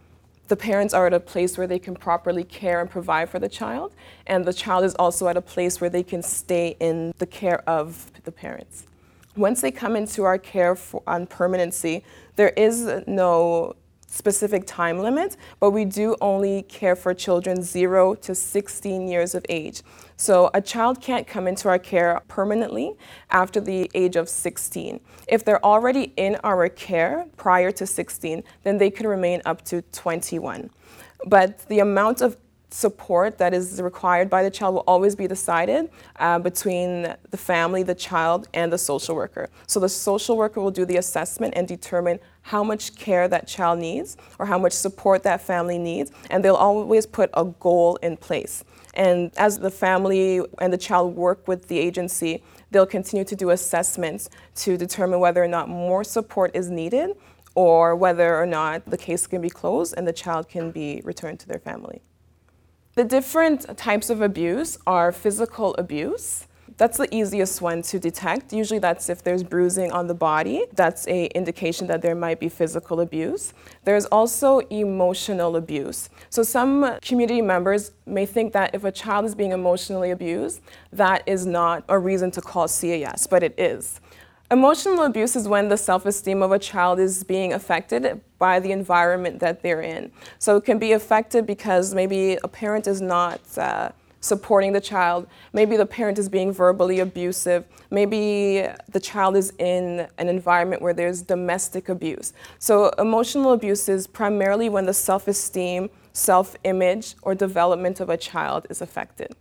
the 0.51 0.57
parents 0.57 0.93
are 0.93 1.07
at 1.07 1.13
a 1.13 1.19
place 1.19 1.57
where 1.57 1.65
they 1.65 1.79
can 1.79 1.95
properly 1.95 2.43
care 2.43 2.81
and 2.81 2.89
provide 2.89 3.29
for 3.29 3.39
the 3.39 3.47
child, 3.47 3.95
and 4.27 4.43
the 4.43 4.51
child 4.51 4.83
is 4.83 4.93
also 4.95 5.29
at 5.29 5.37
a 5.37 5.41
place 5.41 5.79
where 5.79 5.89
they 5.89 6.03
can 6.03 6.21
stay 6.21 6.75
in 6.81 7.13
the 7.19 7.25
care 7.25 7.61
of 7.69 8.11
the 8.25 8.33
parents. 8.33 8.85
Once 9.37 9.61
they 9.61 9.71
come 9.71 9.95
into 9.95 10.25
our 10.25 10.37
care 10.37 10.75
for, 10.75 11.01
on 11.07 11.25
permanency, 11.25 12.03
there 12.35 12.49
is 12.49 12.85
no 13.07 13.73
specific 14.11 14.63
time 14.67 14.99
limit, 14.99 15.37
but 15.59 15.71
we 15.71 15.85
do 15.85 16.15
only 16.21 16.63
care 16.63 16.95
for 16.95 17.13
children 17.13 17.63
0 17.63 18.15
to 18.15 18.35
16 18.35 19.07
years 19.07 19.33
of 19.33 19.45
age. 19.49 19.81
So 20.17 20.51
a 20.53 20.61
child 20.61 21.01
can't 21.01 21.25
come 21.25 21.47
into 21.47 21.69
our 21.69 21.79
care 21.79 22.21
permanently 22.27 22.93
after 23.31 23.61
the 23.61 23.89
age 23.95 24.17
of 24.17 24.29
16. 24.29 24.99
If 25.27 25.45
they're 25.45 25.65
already 25.65 26.13
in 26.17 26.35
our 26.43 26.67
care 26.69 27.25
prior 27.37 27.71
to 27.71 27.87
16, 27.87 28.43
then 28.63 28.77
they 28.77 28.91
can 28.91 29.07
remain 29.07 29.41
up 29.45 29.63
to 29.65 29.81
21. 29.81 30.69
But 31.25 31.67
the 31.69 31.79
amount 31.79 32.21
of 32.21 32.37
support 32.73 33.37
that 33.37 33.53
is 33.53 33.81
required 33.81 34.29
by 34.29 34.43
the 34.43 34.49
child 34.49 34.73
will 34.75 34.83
always 34.87 35.15
be 35.15 35.27
decided 35.27 35.89
uh, 36.19 36.39
between 36.39 37.13
the 37.29 37.37
family, 37.37 37.83
the 37.83 37.95
child, 37.95 38.47
and 38.53 38.71
the 38.71 38.77
social 38.77 39.15
worker. 39.15 39.49
So 39.67 39.79
the 39.79 39.89
social 39.89 40.37
worker 40.37 40.61
will 40.61 40.71
do 40.71 40.85
the 40.85 40.97
assessment 40.97 41.53
and 41.55 41.67
determine 41.67 42.19
how 42.43 42.63
much 42.63 42.95
care 42.95 43.27
that 43.27 43.47
child 43.47 43.79
needs 43.79 44.17
or 44.39 44.45
how 44.45 44.57
much 44.57 44.73
support 44.73 45.23
that 45.23 45.41
family 45.41 45.77
needs, 45.77 46.11
and 46.29 46.43
they'll 46.43 46.55
always 46.55 47.05
put 47.05 47.29
a 47.33 47.45
goal 47.45 47.97
in 47.97 48.17
place. 48.17 48.63
And 48.93 49.31
as 49.37 49.59
the 49.59 49.71
family 49.71 50.41
and 50.59 50.73
the 50.73 50.77
child 50.77 51.15
work 51.15 51.47
with 51.47 51.67
the 51.67 51.77
agency, 51.77 52.43
they'll 52.71 52.85
continue 52.85 53.25
to 53.25 53.35
do 53.35 53.51
assessments 53.51 54.29
to 54.55 54.77
determine 54.77 55.19
whether 55.19 55.43
or 55.43 55.47
not 55.47 55.69
more 55.69 56.03
support 56.03 56.51
is 56.55 56.69
needed 56.69 57.11
or 57.53 57.95
whether 57.95 58.35
or 58.35 58.45
not 58.45 58.85
the 58.85 58.97
case 58.97 59.27
can 59.27 59.41
be 59.41 59.49
closed 59.49 59.93
and 59.97 60.07
the 60.07 60.13
child 60.13 60.47
can 60.47 60.71
be 60.71 61.01
returned 61.03 61.39
to 61.41 61.47
their 61.47 61.59
family. 61.59 62.01
The 62.95 63.05
different 63.05 63.77
types 63.77 64.09
of 64.09 64.21
abuse 64.21 64.77
are 64.85 65.13
physical 65.13 65.73
abuse. 65.75 66.47
That's 66.75 66.97
the 66.97 67.07
easiest 67.15 67.61
one 67.61 67.83
to 67.83 67.99
detect. 67.99 68.51
Usually 68.51 68.79
that's 68.79 69.07
if 69.07 69.23
there's 69.23 69.43
bruising 69.43 69.91
on 69.93 70.07
the 70.07 70.13
body. 70.13 70.65
That's 70.73 71.07
a 71.07 71.27
indication 71.27 71.87
that 71.87 72.01
there 72.01 72.15
might 72.15 72.39
be 72.41 72.49
physical 72.49 72.99
abuse. 72.99 73.53
There's 73.85 74.05
also 74.07 74.59
emotional 74.69 75.55
abuse. 75.55 76.09
So 76.29 76.43
some 76.43 76.97
community 77.01 77.41
members 77.41 77.91
may 78.05 78.25
think 78.25 78.51
that 78.53 78.75
if 78.75 78.83
a 78.83 78.91
child 78.91 79.23
is 79.23 79.35
being 79.35 79.51
emotionally 79.51 80.11
abused, 80.11 80.59
that 80.91 81.23
is 81.25 81.45
not 81.45 81.85
a 81.87 81.97
reason 81.97 82.29
to 82.31 82.41
call 82.41 82.67
CAS, 82.67 83.25
but 83.25 83.41
it 83.41 83.57
is. 83.57 84.01
Emotional 84.49 85.03
abuse 85.03 85.37
is 85.37 85.47
when 85.47 85.69
the 85.69 85.77
self 85.77 86.05
esteem 86.05 86.41
of 86.41 86.51
a 86.51 86.59
child 86.59 86.99
is 86.99 87.23
being 87.23 87.53
affected 87.53 88.19
by 88.41 88.59
the 88.59 88.71
environment 88.71 89.39
that 89.39 89.61
they're 89.61 89.83
in. 89.83 90.11
So 90.39 90.57
it 90.57 90.65
can 90.65 90.79
be 90.79 90.93
affected 90.93 91.45
because 91.45 91.93
maybe 91.93 92.39
a 92.43 92.47
parent 92.47 92.87
is 92.87 92.99
not 92.99 93.39
uh, 93.55 93.91
supporting 94.19 94.73
the 94.73 94.81
child, 94.81 95.27
maybe 95.53 95.77
the 95.77 95.85
parent 95.85 96.17
is 96.17 96.27
being 96.27 96.51
verbally 96.51 96.99
abusive, 97.01 97.65
maybe 97.91 98.67
the 98.89 98.99
child 98.99 99.37
is 99.37 99.53
in 99.59 100.07
an 100.17 100.27
environment 100.27 100.81
where 100.81 100.93
there's 100.93 101.21
domestic 101.21 101.87
abuse. 101.87 102.33
So 102.57 102.89
emotional 102.97 103.53
abuse 103.53 103.87
is 103.87 104.07
primarily 104.07 104.69
when 104.69 104.87
the 104.87 104.93
self 104.93 105.27
esteem, 105.27 105.91
self 106.13 106.55
image, 106.63 107.15
or 107.21 107.35
development 107.35 107.99
of 107.99 108.09
a 108.09 108.17
child 108.17 108.65
is 108.71 108.81
affected. 108.81 109.35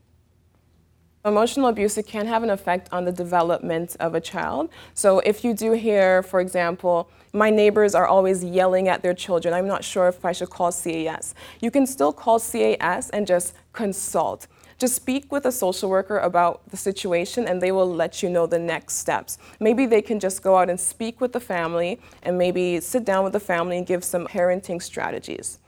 Emotional 1.23 1.69
abuse 1.69 1.99
it 1.99 2.07
can 2.07 2.27
have 2.27 2.43
an 2.43 2.49
effect 2.49 2.89
on 2.93 3.05
the 3.05 3.12
development 3.12 3.95
of 4.00 4.15
a 4.15 4.21
child. 4.23 4.71
So 4.95 5.19
if 5.19 5.45
you 5.45 5.53
do 5.53 5.73
hear, 5.73 6.23
for 6.23 6.41
example, 6.41 7.11
my 7.35 7.50
neighbors 7.50 7.95
are 7.95 8.07
always 8.07 8.43
yelling 8.43 8.89
at 8.89 9.03
their 9.03 9.12
children, 9.12 9.53
I'm 9.53 9.69
not 9.69 9.85
sure 9.85 10.09
if 10.09 10.25
I 10.25 10.33
should 10.33 10.49
call 10.49 10.73
CAS. 10.73 11.35
You 11.61 11.71
can 11.71 11.87
still 11.87 12.15
call 12.15 12.41
CAS 12.41 13.11
and 13.11 13.27
just 13.27 13.53
consult. 13.75 14.47
Just 14.79 14.95
speak 14.95 15.31
with 15.31 15.45
a 15.45 15.53
social 15.53 15.91
worker 15.91 16.17
about 16.17 16.67
the 16.71 16.79
situation 16.79 17.47
and 17.47 17.61
they 17.61 17.71
will 17.71 17.95
let 17.95 18.23
you 18.23 18.31
know 18.31 18.47
the 18.47 18.59
next 18.59 18.97
steps. 18.97 19.37
Maybe 19.61 19.85
they 19.85 20.00
can 20.00 20.21
just 20.21 20.43
go 20.43 20.57
out 20.57 20.71
and 20.71 20.81
speak 20.81 21.21
with 21.21 21.35
the 21.35 21.41
family 21.41 22.00
and 22.23 22.39
maybe 22.39 22.81
sit 22.81 23.05
down 23.05 23.25
with 23.25 23.35
the 23.35 23.41
family 23.41 23.77
and 23.77 23.87
give 23.87 24.05
some 24.05 24.27
parenting 24.27 24.83
strategies. 24.83 25.59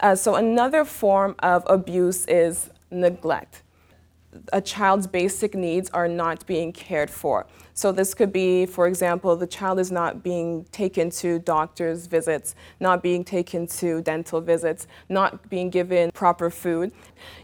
Uh, 0.00 0.14
so, 0.14 0.34
another 0.34 0.84
form 0.84 1.34
of 1.38 1.64
abuse 1.66 2.26
is 2.26 2.68
neglect 2.90 3.62
a 4.52 4.60
child's 4.60 5.06
basic 5.06 5.54
needs 5.54 5.90
are 5.90 6.08
not 6.08 6.46
being 6.46 6.72
cared 6.72 7.10
for. 7.10 7.46
So 7.78 7.92
this 7.92 8.12
could 8.12 8.32
be, 8.32 8.66
for 8.66 8.88
example, 8.88 9.36
the 9.36 9.46
child 9.46 9.78
is 9.78 9.92
not 9.92 10.20
being 10.24 10.64
taken 10.72 11.10
to 11.10 11.38
doctor's 11.38 12.06
visits, 12.06 12.56
not 12.80 13.04
being 13.04 13.22
taken 13.22 13.68
to 13.68 14.02
dental 14.02 14.40
visits, 14.40 14.88
not 15.08 15.48
being 15.48 15.70
given 15.70 16.10
proper 16.10 16.50
food. 16.50 16.90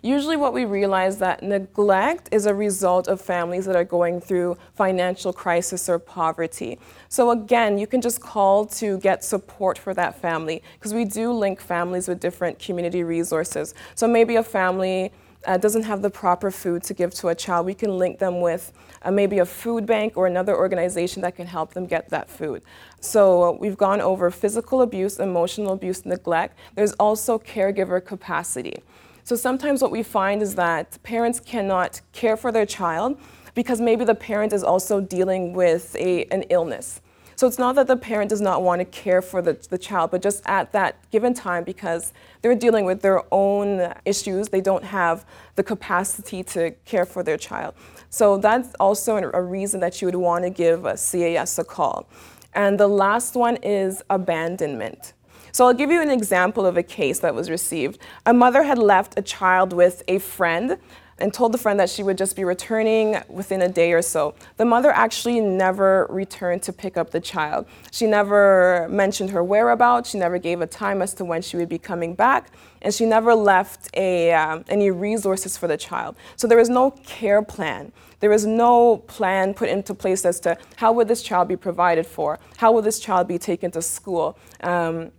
Usually 0.03 0.37
what 0.37 0.53
we 0.53 0.65
realize 0.65 1.19
that 1.19 1.45
neglect 1.45 2.31
is 2.33 2.47
a 2.47 2.55
result 2.55 3.07
of 3.07 3.21
families 3.21 3.65
that 3.67 3.77
are 3.77 3.85
going 3.85 4.21
through 4.21 4.57
financial 4.75 5.33
crisis 5.33 5.89
or 5.89 6.01
poverty. 6.01 6.81
So 7.09 7.31
again, 7.31 7.79
you 7.79 7.87
can 7.87 8.01
just 8.01 8.21
call 8.21 8.67
to 8.67 8.99
get 8.99 9.23
support 9.23 9.79
for 9.79 9.95
that 9.95 10.21
family 10.21 10.65
because 10.81 10.93
we 10.93 11.05
do 11.05 11.33
link 11.33 11.61
families 11.61 12.09
with 12.09 12.19
different 12.19 12.59
community 12.59 13.05
resources. 13.05 13.73
So 13.95 14.09
maybe 14.09 14.35
a 14.35 14.43
family 14.43 15.13
uh, 15.47 15.57
doesn't 15.57 15.85
have 15.85 16.03
the 16.03 16.11
proper 16.11 16.51
food 16.51 16.83
to 16.85 16.95
give 16.95 17.15
to 17.15 17.29
a 17.29 17.35
child, 17.35 17.67
we 17.67 17.75
can 17.75 17.99
link 17.99 18.19
them 18.19 18.41
with 18.41 18.73
uh, 19.03 19.11
maybe 19.11 19.39
a 19.39 19.45
food 19.45 19.87
bank 19.87 20.17
or 20.17 20.27
another 20.27 20.57
organization 20.57 21.23
that 21.23 21.37
can 21.37 21.47
help 21.47 21.75
them 21.75 21.87
get 21.87 22.09
that 22.11 22.29
food. 22.31 22.63
So 23.01 23.43
uh, 23.43 23.53
we've 23.53 23.77
gone 23.77 24.01
over 24.01 24.31
physical 24.31 24.83
abuse, 24.83 25.19
emotional 25.19 25.73
abuse, 25.73 26.07
neglect. 26.07 26.59
There's 26.75 26.93
also 26.95 27.39
caregiver 27.39 28.05
capacity. 28.05 28.83
So 29.25 29.37
sometimes 29.37 29.81
what 29.81 29.91
we 29.91 30.03
find 30.03 30.43
is 30.43 30.55
that 30.57 30.99
parents 31.03 31.41
cannot 31.41 32.01
care 32.13 32.37
for 32.37 32.53
their 32.53 32.67
child 32.67 33.19
because 33.55 33.81
maybe 33.81 34.05
the 34.05 34.15
parent 34.15 34.53
is 34.53 34.63
also 34.63 35.01
dealing 35.01 35.55
with 35.55 35.97
a, 35.97 36.25
an 36.27 36.43
illness. 36.51 37.01
So 37.37 37.47
it's 37.47 37.59
not 37.59 37.75
that 37.75 37.87
the 37.87 37.97
parent 37.97 38.31
does 38.31 38.41
not 38.41 38.63
want 38.63 38.81
to 38.81 38.85
care 38.85 39.21
for 39.21 39.43
the, 39.43 39.55
the 39.71 39.79
child, 39.79 40.11
but 40.11 40.23
just 40.23 40.43
at 40.47 40.73
that 40.73 40.97
given 41.11 41.35
time, 41.35 41.65
because 41.65 42.13
they're 42.43 42.55
dealing 42.55 42.85
with 42.85 43.03
their 43.03 43.23
own 43.33 43.93
issues, 44.05 44.49
they 44.49 44.61
don't 44.61 44.85
have 44.85 45.25
the 45.57 45.63
capacity 45.63 46.43
to 46.45 46.73
care 46.85 47.05
for 47.05 47.23
their 47.23 47.37
child. 47.37 47.75
So 48.11 48.39
that's 48.39 48.75
also 48.79 49.17
a 49.17 49.43
reason 49.43 49.81
that 49.81 50.01
you 50.01 50.07
would 50.07 50.15
want 50.15 50.45
to 50.45 50.51
give 50.51 50.85
a 50.85 50.97
CAS 50.97 51.59
a 51.59 51.65
call. 51.65 52.09
And 52.55 52.79
the 52.79 52.87
last 52.87 53.35
one 53.35 53.57
is 53.57 54.03
abandonment. 54.11 55.13
So 55.51 55.67
I'll 55.67 55.75
give 55.75 55.91
you 55.91 56.01
an 56.03 56.11
example 56.11 56.67
of 56.67 56.77
a 56.77 56.83
case 56.83 57.21
that 57.21 57.35
was 57.35 57.51
received. 57.51 57.99
A 58.27 58.35
mother 58.35 58.63
had 58.65 58.79
left 58.79 59.15
a 59.17 59.23
child 59.23 59.73
with 59.73 60.03
a 60.09 60.19
friend 60.19 60.79
and 61.19 61.33
told 61.33 61.53
the 61.53 61.59
friend 61.59 61.79
that 61.79 61.91
she 61.91 62.03
would 62.03 62.19
just 62.19 62.37
be 62.37 62.45
returning 62.45 63.17
within 63.29 63.63
a 63.63 63.69
day 63.69 63.93
or 63.93 64.03
so. 64.03 64.35
The 64.57 64.65
mother 64.65 64.91
actually 64.91 65.41
never 65.41 66.07
returned 66.11 66.63
to 66.65 66.73
pick 66.73 66.97
up 66.97 67.11
the 67.11 67.21
child. 67.21 67.67
She 67.93 68.07
never 68.07 68.87
mentioned 68.91 69.31
her 69.31 69.43
whereabouts, 69.45 70.11
she 70.11 70.19
never 70.19 70.39
gave 70.39 70.61
a 70.61 70.67
time 70.67 71.03
as 71.03 71.15
to 71.15 71.25
when 71.25 71.43
she 71.43 71.57
would 71.57 71.69
be 71.69 71.79
coming 71.79 72.15
back, 72.15 72.51
and 72.83 72.93
she 72.93 73.07
never 73.07 73.35
left 73.35 73.89
a, 73.95 74.33
um, 74.33 74.65
any 74.69 74.91
resources 74.91 75.57
for 75.57 75.69
the 75.69 75.77
child. 75.77 76.17
So 76.37 76.47
there 76.47 76.59
was 76.59 76.69
no 76.69 76.91
care 76.91 77.43
plan. 77.43 77.93
There 78.21 78.31
was 78.31 78.47
no 78.47 78.99
plan 78.99 79.55
put 79.55 79.69
into 79.69 79.95
place 79.95 80.25
as 80.25 80.41
to 80.41 80.57
how 80.77 80.93
would 80.93 81.09
this 81.09 81.23
child 81.23 81.49
be 81.49 81.57
provided 81.57 82.07
for, 82.07 82.39
how 82.57 82.73
would 82.73 82.85
this 82.85 82.99
child 82.99 83.29
be 83.29 83.39
taken 83.39 83.71
to 83.73 83.83
school. 83.83 84.39
Um, 84.63 85.13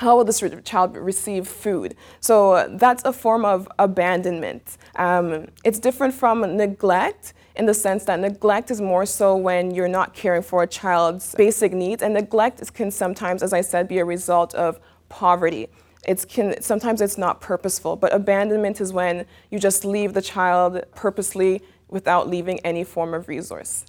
how 0.00 0.16
will 0.16 0.24
this 0.24 0.42
child 0.64 0.96
receive 0.96 1.46
food? 1.46 1.94
So 2.20 2.66
that's 2.70 3.04
a 3.04 3.12
form 3.12 3.44
of 3.44 3.68
abandonment. 3.78 4.78
Um, 4.96 5.48
it's 5.62 5.78
different 5.78 6.14
from 6.14 6.40
neglect 6.56 7.34
in 7.56 7.66
the 7.66 7.74
sense 7.74 8.04
that 8.04 8.18
neglect 8.18 8.70
is 8.70 8.80
more 8.80 9.04
so 9.04 9.36
when 9.36 9.74
you're 9.74 9.88
not 9.88 10.14
caring 10.14 10.40
for 10.40 10.62
a 10.62 10.66
child's 10.66 11.34
basic 11.34 11.74
needs, 11.74 12.02
and 12.02 12.14
neglect 12.14 12.72
can 12.72 12.90
sometimes, 12.90 13.42
as 13.42 13.52
I 13.52 13.60
said, 13.60 13.88
be 13.88 13.98
a 13.98 14.04
result 14.06 14.54
of 14.54 14.80
poverty. 15.10 15.68
It's 16.08 16.24
can, 16.24 16.62
sometimes 16.62 17.02
it's 17.02 17.18
not 17.18 17.42
purposeful, 17.42 17.96
but 17.96 18.14
abandonment 18.14 18.80
is 18.80 18.94
when 18.94 19.26
you 19.50 19.58
just 19.58 19.84
leave 19.84 20.14
the 20.14 20.22
child 20.22 20.82
purposely 20.94 21.60
without 21.88 22.26
leaving 22.26 22.58
any 22.60 22.84
form 22.84 23.12
of 23.12 23.28
resource. 23.28 23.84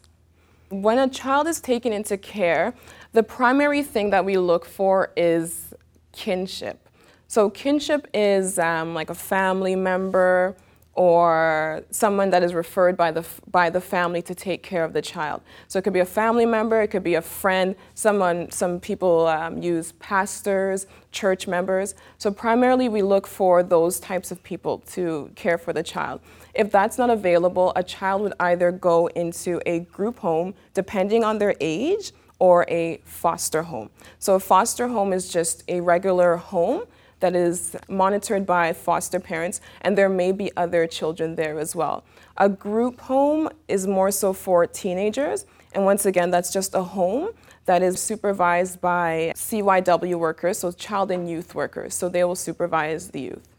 When 0.68 1.00
a 1.00 1.08
child 1.08 1.48
is 1.48 1.62
taken 1.62 1.94
into 1.94 2.18
care, 2.18 2.74
the 3.13 3.24
primary 3.24 3.84
thing 3.84 4.10
that 4.10 4.25
we 4.25 4.38
look 4.38 4.65
for 4.65 5.13
is 5.15 5.70
kinship. 6.12 6.89
So 7.27 7.50
kinship 7.50 8.08
is 8.13 8.60
um, 8.60 8.94
like 8.94 9.10
a 9.10 9.15
family 9.15 9.75
member 9.75 10.56
or 10.94 11.84
someone 11.89 12.30
that 12.32 12.44
is 12.44 12.53
referred 12.53 12.98
by 12.98 13.12
the, 13.12 13.25
by 13.50 13.70
the 13.70 13.80
family 13.80 14.22
to 14.22 14.36
take 14.36 14.62
care 14.62 14.84
of 14.84 14.91
the 14.91 15.01
child. 15.01 15.41
So 15.70 15.80
it 15.80 15.84
could 15.84 15.94
be 15.94 16.01
a 16.01 16.06
family 16.06 16.46
member, 16.46 16.82
it 16.82 16.89
could 16.89 17.03
be 17.03 17.15
a 17.15 17.22
friend, 17.22 17.75
someone, 17.96 18.51
some 18.51 18.80
people 18.80 19.27
um, 19.27 19.62
use 19.62 19.94
pastors, 19.94 20.88
church 21.12 21.48
members. 21.48 21.96
So 22.18 22.32
primarily 22.32 22.89
we 22.89 23.01
look 23.01 23.25
for 23.25 23.63
those 23.63 24.00
types 24.00 24.32
of 24.32 24.44
people 24.44 24.80
to 24.91 25.32
care 25.36 25.58
for 25.58 25.72
the 25.72 25.84
child. 25.84 26.20
If 26.53 26.72
that's 26.72 26.98
not 26.98 27.10
available, 27.10 27.72
a 27.77 27.84
child 27.84 28.24
would 28.24 28.34
either 28.41 28.72
go 28.74 29.08
into 29.08 29.62
a 29.65 29.80
group 29.80 30.20
home, 30.20 30.53
depending 30.74 31.24
on 31.24 31.38
their 31.38 31.56
age, 31.62 32.12
or 32.41 32.65
a 32.69 33.00
foster 33.05 33.62
home. 33.62 33.88
So 34.17 34.33
a 34.33 34.39
foster 34.39 34.88
home 34.88 35.13
is 35.13 35.31
just 35.31 35.63
a 35.67 35.79
regular 35.79 36.38
home 36.38 36.86
that 37.19 37.36
is 37.36 37.75
monitored 37.88 38.48
by 38.48 38.74
foster 38.74 39.19
parents, 39.19 39.62
and 39.81 39.95
there 39.95 40.10
may 40.10 40.31
be 40.31 40.51
other 40.57 40.88
children 40.88 41.36
there 41.36 41.60
as 41.60 41.75
well. 41.75 42.03
A 42.38 42.50
group 42.50 43.00
home 43.01 43.48
is 43.67 43.86
more 43.86 44.10
so 44.10 44.33
for 44.33 44.65
teenagers, 44.65 45.45
and 45.74 45.86
once 45.86 46.07
again, 46.07 46.31
that's 46.31 46.51
just 46.51 46.74
a 46.74 46.81
home 46.81 47.29
that 47.65 47.83
is 47.83 48.01
supervised 48.01 48.81
by 48.81 49.33
CYW 49.36 50.15
workers, 50.15 50.57
so 50.57 50.71
child 50.71 51.12
and 51.12 51.29
youth 51.29 51.53
workers, 51.53 51.93
so 51.93 52.10
they 52.10 52.24
will 52.24 52.36
supervise 52.36 53.12
the 53.12 53.21
youth. 53.21 53.50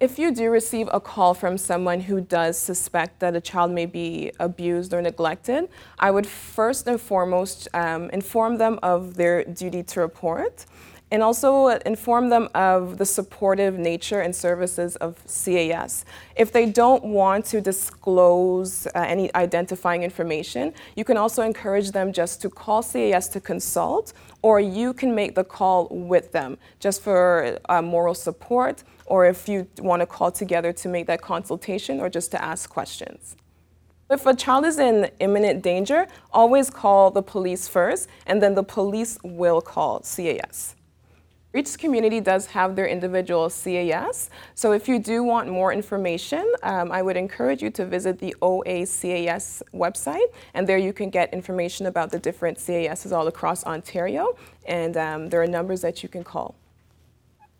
If 0.00 0.16
you 0.16 0.32
do 0.32 0.48
receive 0.50 0.88
a 0.92 1.00
call 1.00 1.34
from 1.34 1.58
someone 1.58 1.98
who 1.98 2.20
does 2.20 2.56
suspect 2.56 3.18
that 3.18 3.34
a 3.34 3.40
child 3.40 3.72
may 3.72 3.84
be 3.84 4.30
abused 4.38 4.94
or 4.94 5.02
neglected, 5.02 5.68
I 5.98 6.12
would 6.12 6.24
first 6.24 6.86
and 6.86 7.00
foremost 7.00 7.66
um, 7.74 8.08
inform 8.10 8.58
them 8.58 8.78
of 8.80 9.16
their 9.16 9.42
duty 9.42 9.82
to 9.82 10.00
report 10.00 10.66
and 11.10 11.20
also 11.20 11.66
inform 11.66 12.28
them 12.28 12.48
of 12.54 12.98
the 12.98 13.04
supportive 13.04 13.76
nature 13.76 14.20
and 14.20 14.36
services 14.36 14.94
of 14.96 15.16
CAS. 15.26 16.04
If 16.36 16.52
they 16.52 16.66
don't 16.66 17.02
want 17.02 17.46
to 17.46 17.60
disclose 17.60 18.86
uh, 18.86 18.90
any 18.94 19.34
identifying 19.34 20.04
information, 20.04 20.74
you 20.94 21.04
can 21.04 21.16
also 21.16 21.42
encourage 21.42 21.90
them 21.90 22.12
just 22.12 22.40
to 22.42 22.50
call 22.50 22.84
CAS 22.84 23.26
to 23.28 23.40
consult, 23.40 24.12
or 24.42 24.60
you 24.60 24.92
can 24.92 25.14
make 25.14 25.34
the 25.34 25.44
call 25.44 25.88
with 25.90 26.30
them 26.30 26.56
just 26.78 27.02
for 27.02 27.58
uh, 27.68 27.82
moral 27.82 28.14
support, 28.14 28.84
or 29.08 29.26
if 29.26 29.48
you 29.48 29.66
want 29.78 30.00
to 30.00 30.06
call 30.06 30.30
together 30.30 30.72
to 30.72 30.88
make 30.88 31.06
that 31.06 31.20
consultation 31.20 31.98
or 32.00 32.08
just 32.08 32.30
to 32.30 32.42
ask 32.42 32.70
questions. 32.70 33.36
If 34.10 34.24
a 34.24 34.34
child 34.34 34.64
is 34.64 34.78
in 34.78 35.10
imminent 35.18 35.62
danger, 35.62 36.06
always 36.32 36.70
call 36.70 37.10
the 37.10 37.22
police 37.22 37.68
first, 37.68 38.08
and 38.26 38.42
then 38.42 38.54
the 38.54 38.62
police 38.62 39.18
will 39.22 39.60
call 39.60 40.00
CAS. 40.00 40.76
Each 41.54 41.78
community 41.78 42.20
does 42.20 42.46
have 42.46 42.76
their 42.76 42.86
individual 42.86 43.50
CAS, 43.50 44.30
so 44.54 44.72
if 44.72 44.88
you 44.88 44.98
do 44.98 45.22
want 45.22 45.48
more 45.48 45.72
information, 45.72 46.44
um, 46.62 46.92
I 46.92 47.02
would 47.02 47.16
encourage 47.16 47.62
you 47.62 47.70
to 47.70 47.86
visit 47.86 48.18
the 48.18 48.34
OACAS 48.40 49.62
website, 49.74 50.28
and 50.54 50.66
there 50.66 50.78
you 50.78 50.92
can 50.92 51.10
get 51.10 51.32
information 51.32 51.86
about 51.86 52.10
the 52.10 52.18
different 52.18 52.58
CASs 52.58 53.12
all 53.12 53.26
across 53.28 53.64
Ontario, 53.64 54.36
and 54.66 54.96
um, 54.96 55.28
there 55.28 55.42
are 55.42 55.46
numbers 55.46 55.80
that 55.80 56.02
you 56.02 56.08
can 56.08 56.22
call. 56.22 56.54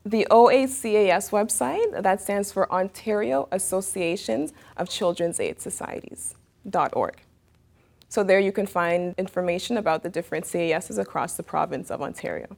The 0.05 0.27
OACAS 0.31 1.31
website, 1.31 2.03
that 2.03 2.21
stands 2.21 2.53
for 2.53 2.71
Ontario 2.73 3.49
Associations 3.53 4.53
of 4.77 4.89
Children's 4.89 5.39
Aid 5.41 5.61
Societies.org. 5.61 7.23
So 8.09 8.23
there 8.23 8.41
you 8.41 8.53
can 8.53 8.67
find 8.67 9.15
information 9.19 9.77
about 9.77 10.03
the 10.03 10.09
different 10.09 10.47
CASs 10.47 10.97
across 10.97 11.37
the 11.37 11.43
province 11.43 11.91
of 11.91 12.01
Ontario. 12.01 12.57